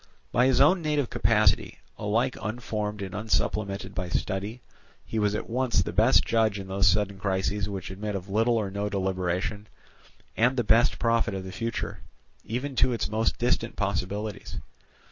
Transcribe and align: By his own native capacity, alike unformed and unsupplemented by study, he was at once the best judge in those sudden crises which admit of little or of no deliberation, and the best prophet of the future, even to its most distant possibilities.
By 0.31 0.47
his 0.47 0.59
own 0.59 0.81
native 0.81 1.11
capacity, 1.11 1.77
alike 1.95 2.35
unformed 2.41 3.03
and 3.03 3.13
unsupplemented 3.13 3.93
by 3.93 4.09
study, 4.09 4.63
he 5.05 5.19
was 5.19 5.35
at 5.35 5.47
once 5.47 5.83
the 5.83 5.93
best 5.93 6.25
judge 6.25 6.57
in 6.57 6.69
those 6.69 6.87
sudden 6.87 7.19
crises 7.19 7.69
which 7.69 7.91
admit 7.91 8.15
of 8.15 8.27
little 8.27 8.57
or 8.57 8.69
of 8.69 8.73
no 8.73 8.89
deliberation, 8.89 9.67
and 10.35 10.57
the 10.57 10.63
best 10.63 10.97
prophet 10.97 11.35
of 11.35 11.43
the 11.43 11.51
future, 11.51 11.99
even 12.43 12.75
to 12.77 12.91
its 12.93 13.09
most 13.11 13.37
distant 13.37 13.75
possibilities. 13.75 14.57